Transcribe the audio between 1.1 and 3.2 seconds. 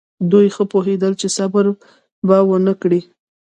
چې صبر به ونه کړي.